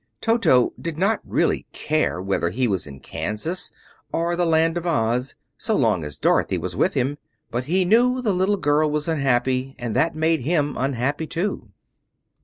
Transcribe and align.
Toto 0.19 0.73
did 0.81 0.97
not 0.97 1.19
really 1.23 1.67
care 1.73 2.19
whether 2.19 2.49
he 2.49 2.67
was 2.67 2.87
in 2.87 3.01
Kansas 3.01 3.69
or 4.11 4.35
the 4.35 4.47
Land 4.47 4.75
of 4.75 4.87
Oz 4.87 5.35
so 5.59 5.75
long 5.75 6.03
as 6.03 6.17
Dorothy 6.17 6.57
was 6.57 6.75
with 6.75 6.95
him; 6.95 7.19
but 7.51 7.65
he 7.65 7.85
knew 7.85 8.19
the 8.19 8.33
little 8.33 8.57
girl 8.57 8.89
was 8.89 9.07
unhappy, 9.07 9.75
and 9.77 9.95
that 9.95 10.15
made 10.15 10.39
him 10.41 10.75
unhappy 10.75 11.27
too. 11.27 11.69